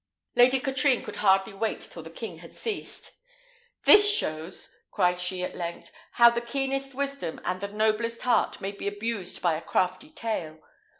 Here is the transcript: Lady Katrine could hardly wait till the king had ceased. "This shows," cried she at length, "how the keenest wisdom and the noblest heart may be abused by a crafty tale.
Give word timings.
Lady 0.35 0.59
Katrine 0.59 1.03
could 1.03 1.17
hardly 1.17 1.53
wait 1.53 1.79
till 1.81 2.01
the 2.01 2.09
king 2.09 2.39
had 2.39 2.55
ceased. 2.55 3.11
"This 3.83 4.11
shows," 4.11 4.73
cried 4.89 5.19
she 5.19 5.43
at 5.43 5.55
length, 5.55 5.91
"how 6.13 6.31
the 6.31 6.41
keenest 6.41 6.95
wisdom 6.95 7.39
and 7.45 7.61
the 7.61 7.67
noblest 7.67 8.23
heart 8.23 8.59
may 8.59 8.71
be 8.71 8.87
abused 8.87 9.43
by 9.43 9.53
a 9.53 9.61
crafty 9.61 10.09
tale. 10.09 10.57